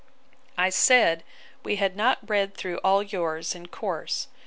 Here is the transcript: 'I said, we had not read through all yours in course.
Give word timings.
'I 0.57 0.71
said, 0.71 1.23
we 1.63 1.75
had 1.75 1.95
not 1.95 2.27
read 2.27 2.55
through 2.55 2.77
all 2.79 3.03
yours 3.03 3.53
in 3.53 3.67
course. 3.67 4.29